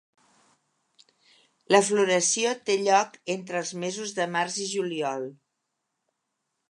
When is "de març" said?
4.21-4.59